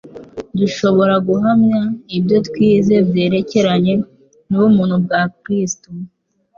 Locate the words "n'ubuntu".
4.51-4.95